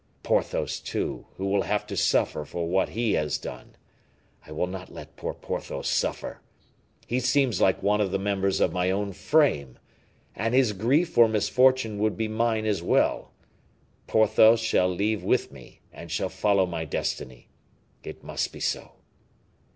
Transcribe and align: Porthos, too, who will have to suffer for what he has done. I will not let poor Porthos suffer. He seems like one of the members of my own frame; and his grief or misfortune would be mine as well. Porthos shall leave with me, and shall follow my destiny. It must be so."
Porthos, 0.23 0.79
too, 0.79 1.27
who 1.35 1.45
will 1.45 1.61
have 1.61 1.85
to 1.85 1.95
suffer 1.95 2.43
for 2.43 2.67
what 2.67 2.89
he 2.89 3.13
has 3.13 3.37
done. 3.37 3.75
I 4.47 4.51
will 4.51 4.65
not 4.65 4.91
let 4.91 5.15
poor 5.15 5.31
Porthos 5.35 5.87
suffer. 5.89 6.41
He 7.05 7.19
seems 7.19 7.61
like 7.61 7.83
one 7.83 8.01
of 8.01 8.09
the 8.09 8.17
members 8.17 8.59
of 8.61 8.73
my 8.73 8.89
own 8.89 9.13
frame; 9.13 9.77
and 10.35 10.55
his 10.55 10.73
grief 10.73 11.15
or 11.19 11.27
misfortune 11.27 11.99
would 11.99 12.17
be 12.17 12.27
mine 12.27 12.65
as 12.65 12.81
well. 12.81 13.31
Porthos 14.07 14.59
shall 14.59 14.89
leave 14.89 15.23
with 15.23 15.51
me, 15.51 15.81
and 15.93 16.09
shall 16.09 16.29
follow 16.29 16.65
my 16.65 16.83
destiny. 16.83 17.49
It 18.03 18.23
must 18.23 18.51
be 18.51 18.59
so." 18.59 18.93